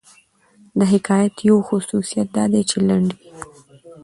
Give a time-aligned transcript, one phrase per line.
[0.77, 3.29] د حکایت یو خصوصیت دا دئ، چي لنډ يي.